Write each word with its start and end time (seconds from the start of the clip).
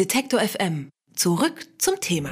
Detektor 0.00 0.40
FM. 0.40 0.88
Zurück 1.14 1.66
zum 1.76 2.00
Thema. 2.00 2.30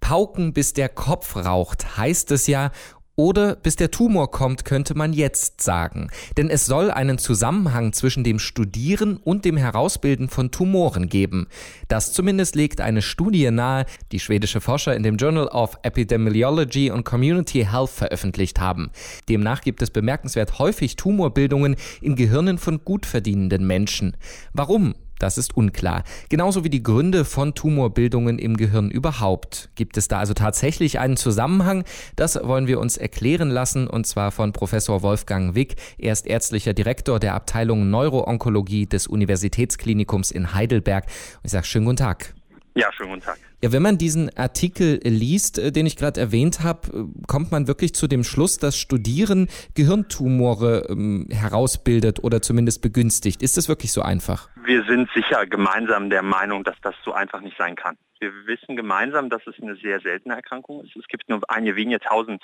Pauken, 0.00 0.52
bis 0.52 0.72
der 0.72 0.88
Kopf 0.88 1.36
raucht, 1.36 1.96
heißt 1.96 2.32
es 2.32 2.48
ja. 2.48 2.72
Oder 3.14 3.54
bis 3.54 3.76
der 3.76 3.92
Tumor 3.92 4.32
kommt, 4.32 4.64
könnte 4.64 4.96
man 4.96 5.12
jetzt 5.12 5.60
sagen. 5.60 6.08
Denn 6.36 6.50
es 6.50 6.66
soll 6.66 6.90
einen 6.90 7.18
Zusammenhang 7.18 7.92
zwischen 7.92 8.24
dem 8.24 8.40
Studieren 8.40 9.18
und 9.18 9.44
dem 9.44 9.56
Herausbilden 9.56 10.28
von 10.28 10.50
Tumoren 10.50 11.08
geben. 11.08 11.46
Das 11.86 12.12
zumindest 12.12 12.56
legt 12.56 12.80
eine 12.80 13.00
Studie 13.00 13.48
nahe, 13.52 13.86
die 14.10 14.18
schwedische 14.18 14.60
Forscher 14.60 14.96
in 14.96 15.04
dem 15.04 15.16
Journal 15.16 15.46
of 15.46 15.78
Epidemiology 15.84 16.90
and 16.90 17.04
Community 17.04 17.64
Health 17.70 17.90
veröffentlicht 17.90 18.58
haben. 18.58 18.90
Demnach 19.28 19.60
gibt 19.60 19.80
es 19.80 19.90
bemerkenswert 19.90 20.58
häufig 20.58 20.96
Tumorbildungen 20.96 21.76
in 22.00 22.16
Gehirnen 22.16 22.58
von 22.58 22.84
gut 22.84 23.06
verdienenden 23.06 23.64
Menschen. 23.64 24.16
Warum? 24.52 24.96
Das 25.22 25.38
ist 25.38 25.56
unklar. 25.56 26.02
Genauso 26.30 26.64
wie 26.64 26.68
die 26.68 26.82
Gründe 26.82 27.24
von 27.24 27.54
Tumorbildungen 27.54 28.40
im 28.40 28.56
Gehirn 28.56 28.90
überhaupt. 28.90 29.70
Gibt 29.76 29.96
es 29.96 30.08
da 30.08 30.18
also 30.18 30.34
tatsächlich 30.34 30.98
einen 30.98 31.16
Zusammenhang? 31.16 31.84
Das 32.16 32.34
wollen 32.42 32.66
wir 32.66 32.80
uns 32.80 32.96
erklären 32.96 33.48
lassen 33.48 33.86
und 33.86 34.04
zwar 34.04 34.32
von 34.32 34.52
Professor 34.52 35.02
Wolfgang 35.02 35.54
Wick. 35.54 35.76
Er 35.96 36.12
ist 36.12 36.26
ärztlicher 36.26 36.74
Direktor 36.74 37.20
der 37.20 37.34
Abteilung 37.34 37.88
Neuroonkologie 37.88 38.86
des 38.86 39.06
Universitätsklinikums 39.06 40.32
in 40.32 40.54
Heidelberg. 40.54 41.06
Ich 41.44 41.52
sage 41.52 41.66
schönen 41.66 41.84
guten 41.84 41.98
Tag. 41.98 42.34
Ja, 42.74 42.90
schönen 42.92 43.10
guten 43.10 43.22
Tag. 43.22 43.38
Ja, 43.60 43.70
wenn 43.70 43.82
man 43.82 43.98
diesen 43.98 44.34
Artikel 44.36 44.98
liest, 45.04 45.58
äh, 45.58 45.72
den 45.72 45.84
ich 45.84 45.96
gerade 45.96 46.18
erwähnt 46.20 46.60
habe, 46.60 46.88
äh, 46.88 47.26
kommt 47.26 47.52
man 47.52 47.68
wirklich 47.68 47.94
zu 47.94 48.08
dem 48.08 48.24
Schluss, 48.24 48.58
dass 48.58 48.78
Studieren 48.78 49.48
Gehirntumore 49.74 50.86
ähm, 50.88 51.28
herausbildet 51.30 52.24
oder 52.24 52.40
zumindest 52.40 52.80
begünstigt. 52.80 53.42
Ist 53.42 53.58
das 53.58 53.68
wirklich 53.68 53.92
so 53.92 54.00
einfach? 54.00 54.48
Wir 54.64 54.84
sind 54.84 55.10
sicher 55.14 55.46
gemeinsam 55.46 56.08
der 56.08 56.22
Meinung, 56.22 56.64
dass 56.64 56.76
das 56.80 56.94
so 57.04 57.12
einfach 57.12 57.42
nicht 57.42 57.58
sein 57.58 57.76
kann. 57.76 57.98
Wir 58.20 58.32
wissen 58.46 58.74
gemeinsam, 58.74 59.28
dass 59.28 59.46
es 59.46 59.54
eine 59.60 59.76
sehr 59.76 60.00
seltene 60.00 60.34
Erkrankung 60.34 60.82
ist. 60.84 60.96
Es 60.96 61.06
gibt 61.08 61.28
nur 61.28 61.40
einige 61.48 61.76
wenige 61.76 62.00
tausend 62.00 62.42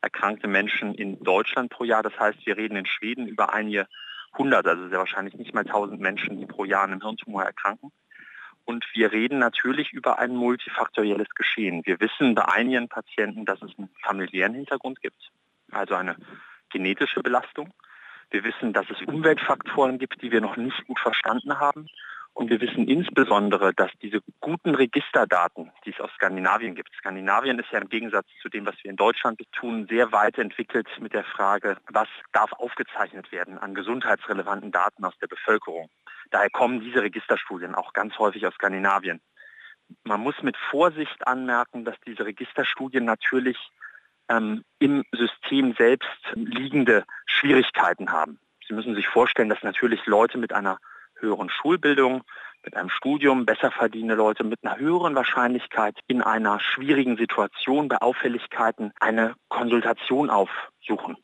erkrankte 0.00 0.46
Menschen 0.46 0.94
in 0.94 1.18
Deutschland 1.24 1.70
pro 1.70 1.82
Jahr. 1.82 2.04
Das 2.04 2.16
heißt, 2.18 2.46
wir 2.46 2.56
reden 2.56 2.76
in 2.76 2.86
Schweden 2.86 3.26
über 3.26 3.52
einige 3.52 3.86
hundert, 4.38 4.66
also 4.66 4.88
sehr 4.88 4.98
wahrscheinlich 4.98 5.34
nicht 5.34 5.54
mal 5.54 5.64
tausend 5.64 6.00
Menschen, 6.00 6.38
die 6.38 6.46
pro 6.46 6.64
Jahr 6.64 6.84
an 6.84 6.92
einem 6.92 7.00
Hirntumor 7.00 7.42
erkranken. 7.42 7.90
Und 8.66 8.84
wir 8.94 9.12
reden 9.12 9.38
natürlich 9.38 9.92
über 9.92 10.18
ein 10.18 10.34
multifaktorielles 10.34 11.28
Geschehen. 11.36 11.86
Wir 11.86 12.00
wissen 12.00 12.34
bei 12.34 12.44
einigen 12.46 12.88
Patienten, 12.88 13.44
dass 13.44 13.62
es 13.62 13.70
einen 13.78 13.88
familiären 14.02 14.54
Hintergrund 14.54 15.00
gibt, 15.00 15.30
also 15.70 15.94
eine 15.94 16.16
genetische 16.70 17.20
Belastung. 17.22 17.72
Wir 18.30 18.42
wissen, 18.42 18.72
dass 18.72 18.90
es 18.90 19.00
Umweltfaktoren 19.06 19.98
gibt, 19.98 20.20
die 20.20 20.32
wir 20.32 20.40
noch 20.40 20.56
nicht 20.56 20.84
gut 20.88 20.98
verstanden 20.98 21.60
haben. 21.60 21.88
Und 22.34 22.50
wir 22.50 22.60
wissen 22.60 22.88
insbesondere, 22.88 23.72
dass 23.72 23.90
diese 24.02 24.18
guten 24.40 24.74
Registerdaten, 24.74 25.70
die 25.86 25.90
es 25.90 26.00
aus 26.00 26.10
Skandinavien 26.16 26.74
gibt, 26.74 26.92
Skandinavien 26.98 27.58
ist 27.60 27.70
ja 27.70 27.78
im 27.78 27.88
Gegensatz 27.88 28.26
zu 28.42 28.48
dem, 28.48 28.66
was 28.66 28.74
wir 28.82 28.90
in 28.90 28.96
Deutschland 28.96 29.40
tun, 29.52 29.86
sehr 29.88 30.12
weit 30.12 30.36
entwickelt 30.38 30.88
mit 31.00 31.14
der 31.14 31.24
Frage, 31.24 31.78
was 31.88 32.08
darf 32.32 32.52
aufgezeichnet 32.52 33.30
werden 33.30 33.56
an 33.56 33.74
gesundheitsrelevanten 33.74 34.72
Daten 34.72 35.04
aus 35.04 35.16
der 35.18 35.28
Bevölkerung. 35.28 35.88
Daher 36.30 36.50
kommen 36.50 36.80
diese 36.80 37.02
Registerstudien 37.02 37.74
auch 37.74 37.92
ganz 37.92 38.18
häufig 38.18 38.46
aus 38.46 38.54
Skandinavien. 38.54 39.20
Man 40.04 40.20
muss 40.20 40.42
mit 40.42 40.56
Vorsicht 40.56 41.26
anmerken, 41.26 41.84
dass 41.84 41.96
diese 42.06 42.24
Registerstudien 42.24 43.04
natürlich 43.04 43.56
ähm, 44.28 44.64
im 44.78 45.04
System 45.12 45.74
selbst 45.78 46.10
liegende 46.34 47.04
Schwierigkeiten 47.26 48.10
haben. 48.10 48.40
Sie 48.66 48.74
müssen 48.74 48.96
sich 48.96 49.06
vorstellen, 49.06 49.48
dass 49.48 49.62
natürlich 49.62 50.04
Leute 50.06 50.38
mit 50.38 50.52
einer 50.52 50.78
höheren 51.14 51.50
Schulbildung, 51.50 52.24
mit 52.64 52.76
einem 52.76 52.90
Studium, 52.90 53.46
besser 53.46 53.70
verdienende 53.70 54.16
Leute 54.16 54.42
mit 54.42 54.58
einer 54.64 54.76
höheren 54.76 55.14
Wahrscheinlichkeit 55.14 55.96
in 56.08 56.20
einer 56.20 56.58
schwierigen 56.58 57.16
Situation 57.16 57.86
bei 57.88 57.98
Auffälligkeiten 57.98 58.92
eine 58.98 59.34
Konsultation 59.48 60.30
aufsuchen 60.30 61.16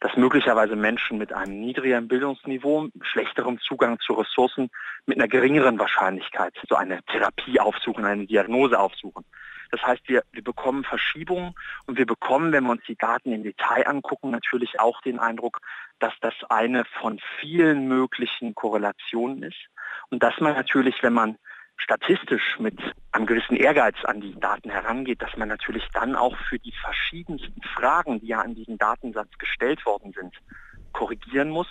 dass 0.00 0.16
möglicherweise 0.16 0.76
Menschen 0.76 1.18
mit 1.18 1.32
einem 1.32 1.60
niedrigeren 1.60 2.08
Bildungsniveau, 2.08 2.88
schlechterem 3.02 3.58
Zugang 3.60 3.98
zu 4.00 4.14
Ressourcen 4.14 4.70
mit 5.06 5.18
einer 5.18 5.28
geringeren 5.28 5.78
Wahrscheinlichkeit 5.78 6.54
so 6.68 6.76
eine 6.76 7.02
Therapie 7.04 7.58
aufsuchen, 7.58 8.04
eine 8.04 8.26
Diagnose 8.26 8.78
aufsuchen. 8.78 9.24
Das 9.70 9.82
heißt, 9.82 10.08
wir, 10.08 10.22
wir 10.32 10.42
bekommen 10.42 10.84
Verschiebungen 10.84 11.54
und 11.86 11.98
wir 11.98 12.06
bekommen, 12.06 12.52
wenn 12.52 12.64
wir 12.64 12.70
uns 12.70 12.84
die 12.86 12.96
Daten 12.96 13.32
im 13.32 13.42
Detail 13.42 13.86
angucken, 13.86 14.30
natürlich 14.30 14.80
auch 14.80 15.00
den 15.02 15.18
Eindruck, 15.18 15.60
dass 15.98 16.14
das 16.20 16.34
eine 16.48 16.84
von 17.00 17.20
vielen 17.40 17.86
möglichen 17.86 18.54
Korrelationen 18.54 19.42
ist 19.42 19.68
und 20.10 20.22
dass 20.22 20.38
man 20.40 20.54
natürlich, 20.54 21.02
wenn 21.02 21.12
man 21.12 21.36
statistisch 21.78 22.58
mit 22.58 22.78
einem 23.12 23.26
gewissen 23.26 23.56
Ehrgeiz 23.56 23.96
an 24.04 24.20
die 24.20 24.38
Daten 24.38 24.70
herangeht, 24.70 25.22
dass 25.22 25.36
man 25.36 25.48
natürlich 25.48 25.86
dann 25.92 26.16
auch 26.16 26.36
für 26.48 26.58
die 26.58 26.72
verschiedensten 26.72 27.62
Fragen, 27.74 28.20
die 28.20 28.28
ja 28.28 28.40
an 28.40 28.54
diesen 28.54 28.78
Datensatz 28.78 29.30
gestellt 29.38 29.84
worden 29.86 30.12
sind, 30.12 30.34
korrigieren 30.92 31.50
muss, 31.50 31.68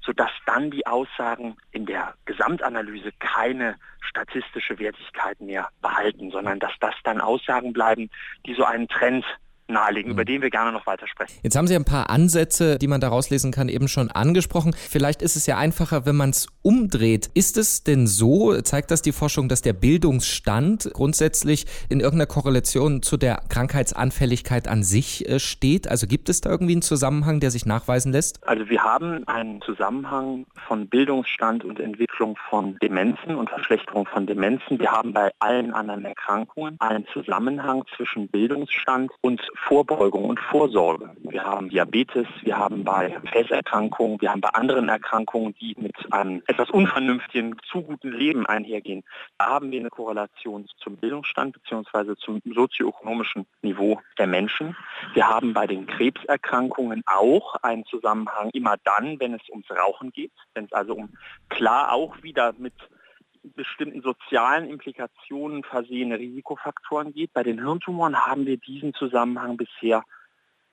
sodass 0.00 0.30
dann 0.46 0.70
die 0.70 0.86
Aussagen 0.86 1.56
in 1.72 1.86
der 1.86 2.14
Gesamtanalyse 2.24 3.12
keine 3.18 3.76
statistische 4.00 4.78
Wertigkeit 4.78 5.40
mehr 5.40 5.68
behalten, 5.82 6.30
sondern 6.30 6.60
dass 6.60 6.72
das 6.80 6.94
dann 7.04 7.20
Aussagen 7.20 7.72
bleiben, 7.72 8.10
die 8.46 8.54
so 8.54 8.64
einen 8.64 8.88
Trend 8.88 9.24
nahelegen, 9.68 10.10
mhm. 10.10 10.14
über 10.14 10.24
den 10.24 10.42
wir 10.42 10.50
gerne 10.50 10.72
noch 10.72 10.86
weiter 10.86 11.06
sprechen. 11.06 11.32
Jetzt 11.42 11.56
haben 11.56 11.66
Sie 11.66 11.76
ein 11.76 11.84
paar 11.84 12.10
Ansätze, 12.10 12.78
die 12.78 12.88
man 12.88 13.00
daraus 13.00 13.30
lesen 13.30 13.52
kann, 13.52 13.68
eben 13.68 13.88
schon 13.88 14.10
angesprochen. 14.10 14.74
Vielleicht 14.74 15.22
ist 15.22 15.36
es 15.36 15.46
ja 15.46 15.56
einfacher, 15.56 16.06
wenn 16.06 16.16
man 16.16 16.30
es 16.30 16.46
umdreht. 16.62 17.30
Ist 17.34 17.56
es 17.56 17.84
denn 17.84 18.06
so, 18.06 18.60
zeigt 18.62 18.90
das 18.90 19.02
die 19.02 19.12
Forschung, 19.12 19.48
dass 19.48 19.62
der 19.62 19.72
Bildungsstand 19.72 20.90
grundsätzlich 20.92 21.66
in 21.88 22.00
irgendeiner 22.00 22.26
Korrelation 22.26 23.02
zu 23.02 23.16
der 23.16 23.42
Krankheitsanfälligkeit 23.48 24.68
an 24.68 24.82
sich 24.82 25.28
äh, 25.28 25.38
steht? 25.38 25.88
Also 25.88 26.06
gibt 26.06 26.28
es 26.28 26.40
da 26.40 26.50
irgendwie 26.50 26.72
einen 26.72 26.82
Zusammenhang, 26.82 27.40
der 27.40 27.50
sich 27.50 27.66
nachweisen 27.66 28.12
lässt? 28.12 28.46
Also 28.46 28.68
wir 28.68 28.82
haben 28.82 29.26
einen 29.28 29.60
Zusammenhang 29.62 30.46
von 30.66 30.88
Bildungsstand 30.88 31.64
und 31.64 31.80
Entwicklung 31.80 32.36
von 32.48 32.78
Demenzen 32.78 33.36
und 33.36 33.50
Verschlechterung 33.50 34.06
von 34.06 34.26
Demenzen. 34.26 34.78
Wir 34.78 34.90
haben 34.90 35.12
bei 35.12 35.30
allen 35.38 35.72
anderen 35.72 36.04
Erkrankungen 36.04 36.76
einen 36.80 37.06
Zusammenhang 37.12 37.84
zwischen 37.96 38.28
Bildungsstand 38.28 39.10
und 39.20 39.40
Vorbeugung 39.66 40.24
und 40.24 40.40
Vorsorge. 40.40 41.10
Wir 41.20 41.44
haben 41.44 41.68
Diabetes, 41.68 42.26
wir 42.42 42.56
haben 42.56 42.84
bei 42.84 43.10
Gefäßerkrankungen, 43.22 44.20
wir 44.20 44.30
haben 44.30 44.40
bei 44.40 44.50
anderen 44.50 44.88
Erkrankungen, 44.88 45.54
die 45.60 45.74
mit 45.78 45.94
einem 46.12 46.42
etwas 46.46 46.70
unvernünftigen, 46.70 47.56
zu 47.70 47.82
guten 47.82 48.12
Leben 48.12 48.46
einhergehen. 48.46 49.04
Da 49.38 49.46
haben 49.46 49.70
wir 49.70 49.80
eine 49.80 49.90
Korrelation 49.90 50.66
zum 50.78 50.96
Bildungsstand 50.96 51.56
bzw. 51.62 52.14
zum 52.16 52.40
sozioökonomischen 52.44 53.46
Niveau 53.62 54.00
der 54.18 54.26
Menschen. 54.26 54.76
Wir 55.14 55.28
haben 55.28 55.52
bei 55.52 55.66
den 55.66 55.86
Krebserkrankungen 55.86 57.02
auch 57.06 57.56
einen 57.56 57.84
Zusammenhang 57.86 58.50
immer 58.52 58.76
dann, 58.84 59.20
wenn 59.20 59.34
es 59.34 59.48
ums 59.50 59.70
Rauchen 59.70 60.12
geht, 60.12 60.32
wenn 60.54 60.64
es 60.64 60.72
also 60.72 60.94
um 60.94 61.10
klar 61.48 61.92
auch 61.92 62.22
wieder 62.22 62.54
mit 62.58 62.74
bestimmten 63.54 64.02
sozialen 64.02 64.68
Implikationen 64.68 65.64
versehene 65.64 66.18
Risikofaktoren 66.18 67.12
geht. 67.12 67.32
Bei 67.32 67.42
den 67.42 67.58
Hirntumoren 67.58 68.26
haben 68.26 68.46
wir 68.46 68.56
diesen 68.56 68.94
Zusammenhang 68.94 69.56
bisher 69.56 70.04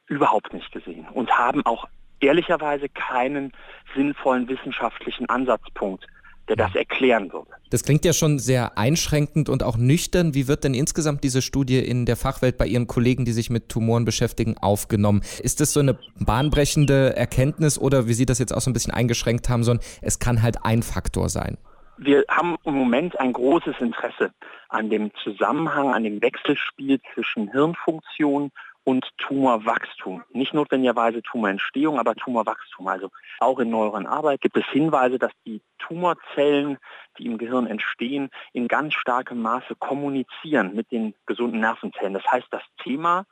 überhaupt 0.08 0.54
nicht 0.54 0.72
gesehen 0.72 1.08
und 1.10 1.32
haben 1.32 1.66
auch 1.66 1.88
ehrlicherweise 2.20 2.90
keinen 2.90 3.52
sinnvollen 3.96 4.48
wissenschaftlichen 4.48 5.28
Ansatzpunkt, 5.30 6.06
der 6.48 6.56
das 6.56 6.76
erklären 6.76 7.32
würde. 7.34 7.50
Das 7.72 7.84
klingt 7.84 8.06
ja 8.06 8.14
schon 8.14 8.38
sehr 8.38 8.78
einschränkend 8.78 9.50
und 9.50 9.64
auch 9.64 9.78
nüchtern. 9.78 10.34
Wie 10.36 10.48
wird 10.48 10.64
denn 10.64 10.74
insgesamt 10.74 11.24
diese 11.24 11.42
Studie 11.42 11.80
in 11.80 12.06
der 12.06 12.16
Fachwelt 12.16 12.58
bei 12.58 12.68
Ihren 12.68 12.88
Kollegen, 12.88 13.26
die 13.26 13.32
sich 13.32 13.50
mit 13.50 13.70
Tumoren 13.70 14.06
beschäftigen, 14.06 14.58
aufgenommen? 14.58 15.22
Ist 15.42 15.60
das 15.60 15.74
so 15.74 15.80
eine 15.80 15.98
bahnbrechende 16.20 17.16
Erkenntnis 17.16 17.80
oder 17.80 18.08
wie 18.08 18.14
Sie 18.14 18.26
das 18.26 18.40
jetzt 18.40 18.54
auch 18.54 18.62
so 18.62 18.70
ein 18.70 18.74
bisschen 18.74 18.94
eingeschränkt 18.94 19.50
haben, 19.50 19.64
sondern 19.64 19.86
es 20.02 20.20
kann 20.20 20.42
halt 20.42 20.64
ein 20.64 20.84
Faktor 20.84 21.30
sein? 21.30 21.58
Wir 21.98 22.26
haben 22.30 22.58
im 22.64 22.74
Moment 22.74 23.20
ein 23.20 23.34
großes 23.34 23.76
Interesse 23.80 24.32
an 24.70 24.90
dem 24.90 25.14
Zusammenhang, 25.24 25.94
an 25.94 26.04
dem 26.04 26.22
Wechselspiel 26.22 27.00
zwischen 27.14 27.52
Hirnfunktion 27.52 28.52
und 28.84 29.10
Tumorwachstum. 29.18 30.24
Nicht 30.32 30.54
notwendigerweise 30.54 31.22
Tumorentstehung, 31.24 32.00
aber 32.00 32.16
Tumorwachstum. 32.16 32.88
Also 32.88 33.10
auch 33.40 33.60
in 33.60 33.72
neueren 33.72 34.06
Arbeit 34.06 34.42
gibt 34.42 34.58
es 34.58 34.66
Hinweise, 34.68 35.18
dass 35.18 35.32
die 35.46 35.62
Tumorzellen, 35.80 36.78
die 37.18 37.26
im 37.26 37.38
Gehirn 37.38 37.66
entstehen, 37.66 38.30
in 38.54 38.68
ganz 38.68 38.94
starkem 38.94 39.42
Maße 39.42 39.76
kommunizieren 39.80 40.76
mit 40.76 40.92
den 40.92 41.16
gesunden 41.26 41.62
Nervenzellen. 41.62 42.14
Das 42.14 42.26
heißt, 42.32 42.48
das 42.52 42.62
Thema 42.84 43.26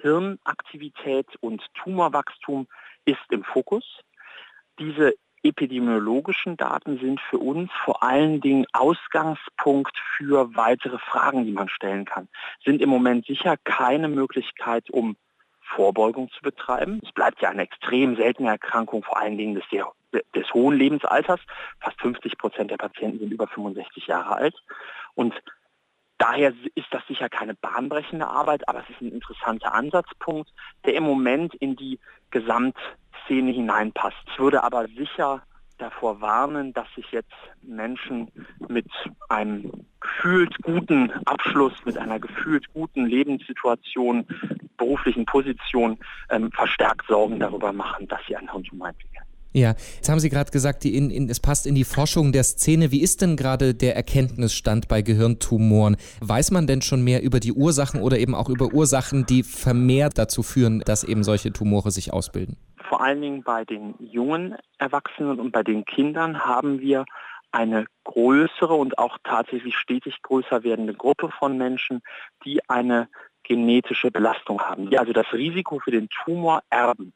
Hirnaktivität 0.00 1.26
und 1.40 1.62
Tumorwachstum 1.74 2.68
ist 3.04 3.20
im 3.30 3.42
Fokus. 3.42 3.84
Diese 4.78 5.14
epidemiologischen 5.42 6.56
Daten 6.56 6.98
sind 6.98 7.20
für 7.20 7.38
uns 7.38 7.70
vor 7.84 8.02
allen 8.02 8.40
Dingen 8.40 8.66
Ausgangspunkt 8.72 9.96
für 10.16 10.54
weitere 10.54 10.98
Fragen, 10.98 11.44
die 11.44 11.52
man 11.52 11.68
stellen 11.68 12.04
kann. 12.04 12.28
Sind 12.64 12.80
im 12.82 12.90
Moment 12.90 13.26
sicher 13.26 13.56
keine 13.64 14.08
Möglichkeit, 14.08 14.90
um 14.90 15.16
Vorbeugung 15.74 16.30
zu 16.30 16.42
betreiben. 16.42 17.00
Es 17.04 17.12
bleibt 17.12 17.40
ja 17.40 17.50
eine 17.50 17.62
extrem 17.62 18.16
seltene 18.16 18.50
Erkrankung, 18.50 19.02
vor 19.02 19.18
allen 19.18 19.38
Dingen 19.38 19.54
des, 19.54 19.64
sehr, 19.70 19.90
des 20.34 20.52
hohen 20.52 20.76
Lebensalters. 20.76 21.40
Fast 21.80 22.00
50 22.00 22.38
Prozent 22.38 22.70
der 22.70 22.76
Patienten 22.76 23.20
sind 23.20 23.32
über 23.32 23.46
65 23.46 24.06
Jahre 24.08 24.36
alt. 24.36 24.56
Und 25.14 25.34
Daher 26.20 26.52
ist 26.74 26.86
das 26.90 27.02
sicher 27.08 27.30
keine 27.30 27.54
bahnbrechende 27.54 28.28
Arbeit, 28.28 28.68
aber 28.68 28.80
es 28.80 28.90
ist 28.90 29.00
ein 29.00 29.10
interessanter 29.10 29.72
Ansatzpunkt, 29.72 30.52
der 30.84 30.94
im 30.94 31.04
Moment 31.04 31.54
in 31.54 31.76
die 31.76 31.98
Gesamtszene 32.30 33.50
hineinpasst. 33.52 34.18
Ich 34.26 34.38
würde 34.38 34.62
aber 34.62 34.86
sicher 34.88 35.42
davor 35.78 36.20
warnen, 36.20 36.74
dass 36.74 36.86
sich 36.94 37.10
jetzt 37.10 37.32
Menschen 37.62 38.30
mit 38.68 38.86
einem 39.30 39.72
gefühlt 40.00 40.54
guten 40.60 41.10
Abschluss, 41.24 41.72
mit 41.86 41.96
einer 41.96 42.20
gefühlt 42.20 42.70
guten 42.74 43.06
Lebenssituation, 43.06 44.26
beruflichen 44.76 45.24
Position 45.24 45.98
ähm, 46.28 46.52
verstärkt 46.52 47.06
Sorgen 47.08 47.40
darüber 47.40 47.72
machen, 47.72 48.06
dass 48.08 48.20
sie 48.28 48.36
einen 48.36 48.52
Hirntumor 48.52 48.88
entwickeln. 48.88 49.09
Ja, 49.52 49.74
jetzt 49.96 50.08
haben 50.08 50.20
Sie 50.20 50.30
gerade 50.30 50.52
gesagt, 50.52 50.84
in, 50.84 51.10
in, 51.10 51.28
es 51.28 51.40
passt 51.40 51.66
in 51.66 51.74
die 51.74 51.82
Forschung 51.82 52.30
der 52.30 52.44
Szene. 52.44 52.92
Wie 52.92 53.02
ist 53.02 53.20
denn 53.20 53.36
gerade 53.36 53.74
der 53.74 53.96
Erkenntnisstand 53.96 54.86
bei 54.86 55.02
Gehirntumoren? 55.02 55.96
Weiß 56.20 56.52
man 56.52 56.68
denn 56.68 56.82
schon 56.82 57.02
mehr 57.02 57.22
über 57.22 57.40
die 57.40 57.52
Ursachen 57.52 58.00
oder 58.00 58.18
eben 58.18 58.36
auch 58.36 58.48
über 58.48 58.72
Ursachen, 58.72 59.26
die 59.26 59.42
vermehrt 59.42 60.18
dazu 60.18 60.44
führen, 60.44 60.80
dass 60.80 61.02
eben 61.02 61.24
solche 61.24 61.52
Tumore 61.52 61.90
sich 61.90 62.12
ausbilden? 62.12 62.56
Vor 62.88 63.02
allen 63.02 63.20
Dingen 63.20 63.42
bei 63.42 63.64
den 63.64 63.94
jungen 63.98 64.54
Erwachsenen 64.78 65.40
und 65.40 65.50
bei 65.50 65.64
den 65.64 65.84
Kindern 65.84 66.44
haben 66.44 66.80
wir 66.80 67.04
eine 67.50 67.86
größere 68.04 68.74
und 68.74 68.98
auch 68.98 69.18
tatsächlich 69.24 69.76
stetig 69.76 70.22
größer 70.22 70.62
werdende 70.62 70.94
Gruppe 70.94 71.28
von 71.36 71.58
Menschen, 71.58 72.02
die 72.44 72.60
eine 72.68 73.08
genetische 73.42 74.12
Belastung 74.12 74.60
haben, 74.62 74.90
die 74.90 74.98
also 74.98 75.12
das 75.12 75.32
Risiko 75.32 75.80
für 75.80 75.90
den 75.90 76.08
Tumor 76.08 76.62
erben. 76.70 77.12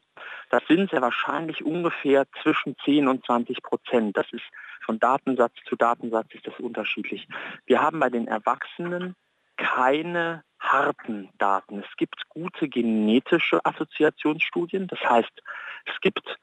Das 0.49 0.63
sind 0.67 0.89
sehr 0.91 1.01
wahrscheinlich 1.01 1.63
ungefähr 1.63 2.25
zwischen 2.41 2.75
10 2.85 3.07
und 3.07 3.25
20 3.25 3.61
Prozent. 3.61 4.17
Das 4.17 4.27
ist 4.31 4.43
von 4.85 4.99
Datensatz 4.99 5.53
zu 5.67 5.75
Datensatz 5.75 6.27
ist 6.33 6.45
das 6.45 6.59
unterschiedlich. 6.59 7.27
Wir 7.65 7.81
haben 7.81 7.99
bei 7.99 8.09
den 8.09 8.27
Erwachsenen 8.27 9.15
keine 9.57 10.43
harten 10.59 11.29
Daten. 11.37 11.79
Es 11.79 11.97
gibt 11.97 12.27
gute 12.29 12.67
genetische 12.67 13.65
Assoziationsstudien. 13.65 14.87
Das 14.87 14.99
heißt, 14.99 15.41
es 15.85 15.99
gibt 16.01 16.37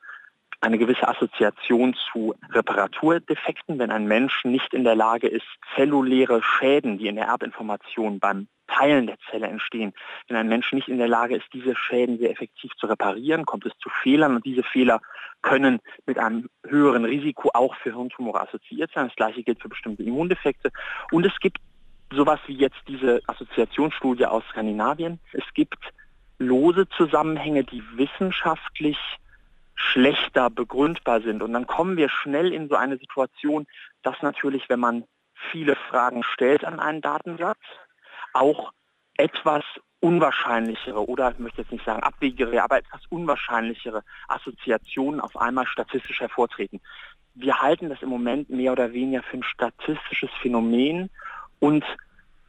eine 0.62 0.78
gewisse 0.78 1.08
Assoziation 1.08 1.94
zu 2.12 2.34
Reparaturdefekten, 2.50 3.78
wenn 3.80 3.90
ein 3.90 4.06
Mensch 4.06 4.44
nicht 4.44 4.72
in 4.72 4.84
der 4.84 4.94
Lage 4.94 5.26
ist, 5.26 5.46
zelluläre 5.74 6.40
Schäden, 6.42 6.98
die 6.98 7.08
in 7.08 7.16
der 7.16 7.26
Erbinformation 7.26 8.20
beim 8.20 8.46
Teilen 8.68 9.08
der 9.08 9.18
Zelle 9.28 9.48
entstehen. 9.48 9.92
Wenn 10.28 10.36
ein 10.36 10.48
Mensch 10.48 10.72
nicht 10.72 10.88
in 10.88 10.98
der 10.98 11.08
Lage 11.08 11.36
ist, 11.36 11.46
diese 11.52 11.74
Schäden 11.74 12.18
sehr 12.18 12.30
effektiv 12.30 12.70
zu 12.76 12.86
reparieren, 12.86 13.44
kommt 13.44 13.66
es 13.66 13.72
zu 13.82 13.90
Fehlern 14.02 14.36
und 14.36 14.46
diese 14.46 14.62
Fehler 14.62 15.00
können 15.42 15.80
mit 16.06 16.18
einem 16.18 16.48
höheren 16.64 17.04
Risiko 17.04 17.50
auch 17.54 17.74
für 17.74 17.92
Hirntumore 17.92 18.40
assoziiert 18.40 18.92
sein. 18.94 19.08
Das 19.08 19.16
gleiche 19.16 19.42
gilt 19.42 19.60
für 19.60 19.68
bestimmte 19.68 20.04
Immundefekte. 20.04 20.70
Und 21.10 21.26
es 21.26 21.36
gibt 21.40 21.58
sowas 22.12 22.38
wie 22.46 22.54
jetzt 22.54 22.80
diese 22.86 23.20
Assoziationsstudie 23.26 24.26
aus 24.26 24.44
Skandinavien. 24.50 25.18
Es 25.32 25.44
gibt 25.54 25.78
lose 26.38 26.88
Zusammenhänge, 26.96 27.64
die 27.64 27.82
wissenschaftlich 27.96 28.98
schlechter 29.82 30.48
begründbar 30.48 31.20
sind. 31.20 31.42
Und 31.42 31.52
dann 31.52 31.66
kommen 31.66 31.96
wir 31.96 32.08
schnell 32.08 32.52
in 32.52 32.68
so 32.68 32.76
eine 32.76 32.98
Situation, 32.98 33.66
dass 34.02 34.20
natürlich, 34.22 34.68
wenn 34.68 34.80
man 34.80 35.04
viele 35.50 35.76
Fragen 35.76 36.22
stellt 36.22 36.64
an 36.64 36.80
einen 36.80 37.00
Datensatz, 37.00 37.60
auch 38.32 38.72
etwas 39.16 39.64
unwahrscheinlichere 40.00 41.06
oder 41.06 41.30
ich 41.30 41.38
möchte 41.38 41.62
jetzt 41.62 41.72
nicht 41.72 41.84
sagen 41.84 42.02
abwegigere, 42.02 42.62
aber 42.62 42.78
etwas 42.78 43.02
unwahrscheinlichere 43.08 44.02
Assoziationen 44.28 45.20
auf 45.20 45.36
einmal 45.36 45.66
statistisch 45.66 46.20
hervortreten. 46.20 46.80
Wir 47.34 47.60
halten 47.60 47.88
das 47.88 48.02
im 48.02 48.08
Moment 48.08 48.50
mehr 48.50 48.72
oder 48.72 48.92
weniger 48.92 49.22
für 49.22 49.38
ein 49.38 49.44
statistisches 49.44 50.30
Phänomen 50.40 51.10
und 51.60 51.84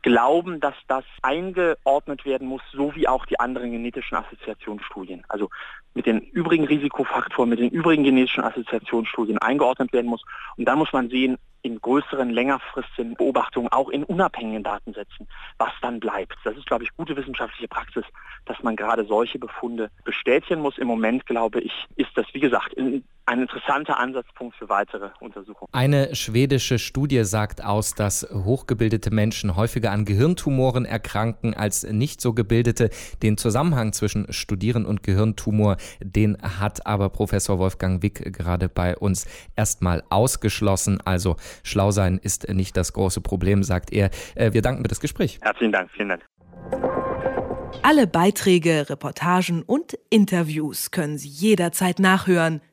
glauben, 0.03 0.59
dass 0.59 0.75
das 0.87 1.05
eingeordnet 1.21 2.25
werden 2.25 2.47
muss, 2.47 2.61
so 2.71 2.93
wie 2.93 3.07
auch 3.07 3.25
die 3.25 3.39
anderen 3.39 3.71
genetischen 3.71 4.17
Assoziationsstudien. 4.17 5.23
Also 5.29 5.49
mit 5.95 6.05
den 6.05 6.19
übrigen 6.19 6.65
Risikofaktoren, 6.65 7.49
mit 7.49 7.59
den 7.59 7.69
übrigen 7.69 8.03
genetischen 8.03 8.43
Assoziationsstudien 8.43 9.37
eingeordnet 9.39 9.91
werden 9.93 10.07
muss. 10.07 10.23
Und 10.57 10.65
dann 10.65 10.77
muss 10.77 10.93
man 10.93 11.09
sehen, 11.09 11.37
in 11.63 11.79
größeren, 11.79 12.29
längerfristigen 12.29 13.15
Beobachtungen, 13.15 13.69
auch 13.69 13.89
in 13.89 14.03
unabhängigen 14.03 14.63
Datensätzen, 14.63 15.27
was 15.57 15.71
dann 15.81 16.01
bleibt. 16.01 16.35
Das 16.43 16.57
ist, 16.57 16.65
glaube 16.65 16.83
ich, 16.83 16.95
gute 16.97 17.15
wissenschaftliche 17.15 17.69
Praxis, 17.69 18.03
dass 18.45 18.61
man 18.61 18.75
gerade 18.75 19.05
solche 19.05 19.39
Befunde 19.39 19.89
bestätigen 20.03 20.61
muss. 20.61 20.77
Im 20.77 20.87
Moment, 20.87 21.25
glaube 21.25 21.61
ich, 21.61 21.87
ist 21.95 22.11
das, 22.15 22.25
wie 22.33 22.41
gesagt, 22.41 22.73
ein 23.25 23.41
interessanter 23.41 23.97
Ansatzpunkt 23.97 24.55
für 24.55 24.69
weitere 24.69 25.09
Untersuchungen. 25.19 25.69
Eine 25.71 26.13
schwedische 26.15 26.77
Studie 26.77 27.23
sagt 27.23 27.63
aus, 27.63 27.95
dass 27.95 28.27
hochgebildete 28.31 29.11
Menschen 29.11 29.55
häufiger 29.55 29.91
an 29.91 30.05
Gehirntumoren 30.05 30.85
erkranken 30.85 31.53
als 31.53 31.83
nicht 31.83 32.19
so 32.21 32.33
gebildete. 32.33 32.89
Den 33.21 33.37
Zusammenhang 33.37 33.93
zwischen 33.93 34.31
Studieren 34.31 34.85
und 34.85 35.03
Gehirntumor, 35.03 35.77
den 36.01 36.37
hat 36.41 36.85
aber 36.85 37.09
Professor 37.09 37.59
Wolfgang 37.59 38.03
Wick 38.03 38.33
gerade 38.33 38.67
bei 38.67 38.97
uns 38.97 39.25
erstmal 39.55 40.03
ausgeschlossen. 40.09 40.99
Also 41.05 41.37
Schlau 41.63 41.91
sein 41.91 42.17
ist 42.17 42.49
nicht 42.49 42.75
das 42.75 42.93
große 42.93 43.21
Problem, 43.21 43.63
sagt 43.63 43.93
er. 43.93 44.09
Äh, 44.35 44.53
wir 44.53 44.61
danken 44.61 44.83
für 44.83 44.89
das 44.89 44.99
Gespräch. 44.99 45.39
Herzlichen 45.41 45.71
Dank, 45.71 45.89
vielen 45.91 46.09
Dank. 46.09 46.25
Alle 47.81 48.07
Beiträge, 48.07 48.89
Reportagen 48.89 49.63
und 49.63 49.97
Interviews 50.09 50.91
können 50.91 51.17
Sie 51.17 51.27
jederzeit 51.27 51.99
nachhören 51.99 52.61